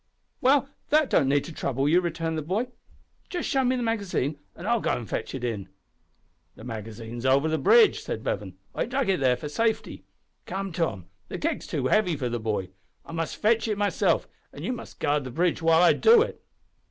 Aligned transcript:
"Well, 0.41 0.67
that 0.89 1.11
don't 1.11 1.29
need 1.29 1.43
to 1.43 1.53
trouble 1.53 1.87
you," 1.87 2.01
returned 2.01 2.35
the 2.35 2.41
boy, 2.41 2.69
"just 3.29 3.47
show 3.47 3.63
me 3.63 3.75
the 3.75 3.83
magazine, 3.83 4.39
an' 4.55 4.65
I'll 4.65 4.79
go 4.79 4.89
an' 4.89 5.05
fetch 5.05 5.35
it 5.35 5.43
in!" 5.43 5.69
"The 6.55 6.63
magazine's 6.63 7.23
over 7.23 7.47
the 7.47 7.59
bridge," 7.59 7.99
said 8.01 8.23
Bevan. 8.23 8.57
"I 8.73 8.87
dug 8.87 9.09
it 9.09 9.19
there 9.19 9.37
for 9.37 9.47
safety. 9.47 10.03
Come, 10.47 10.71
Tom, 10.71 11.05
the 11.27 11.37
keg's 11.37 11.67
too 11.67 11.85
heavy 11.85 12.15
for 12.15 12.29
the 12.29 12.39
boy. 12.39 12.69
I 13.05 13.11
must 13.11 13.35
fetch 13.35 13.67
it 13.67 13.77
myself, 13.77 14.27
and 14.51 14.65
you 14.65 14.73
must 14.73 14.99
guard 14.99 15.23
the 15.23 15.29
bridge 15.29 15.61
while 15.61 15.83
I 15.83 15.93
do 15.93 16.23
it." 16.23 16.41